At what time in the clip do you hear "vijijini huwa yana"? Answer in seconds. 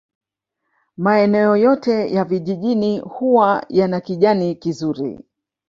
2.23-3.99